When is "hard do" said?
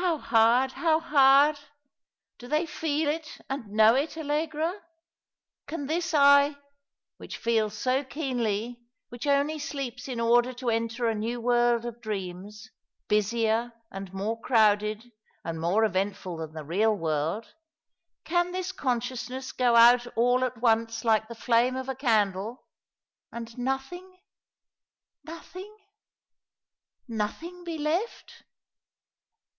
1.00-2.48